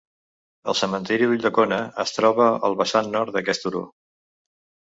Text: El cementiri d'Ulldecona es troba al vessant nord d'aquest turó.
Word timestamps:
El 0.71 0.77
cementiri 0.79 1.27
d'Ulldecona 1.31 1.77
es 2.05 2.15
troba 2.17 2.49
al 2.71 2.79
vessant 2.81 3.13
nord 3.19 3.37
d'aquest 3.39 3.67
turó. 3.67 3.87